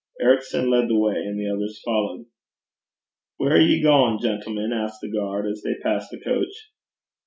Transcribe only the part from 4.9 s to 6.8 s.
the guard, as they passed the coach.